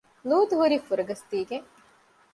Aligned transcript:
ލޫޠު 0.29 0.53
ހުރީ 0.59 0.77
ފުރަގަސްދީގެން 0.87 1.67